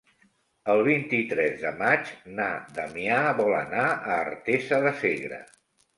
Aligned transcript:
El 0.73 0.79
vint-i-tres 0.87 1.59
de 1.65 1.73
maig 1.83 2.09
na 2.39 2.47
Damià 2.79 3.19
vol 3.43 3.55
anar 3.61 3.87
a 3.91 4.17
Artesa 4.19 4.85
de 4.87 4.99
Segre. 5.03 5.41